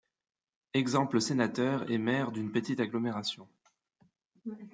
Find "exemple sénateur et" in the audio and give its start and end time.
0.73-1.99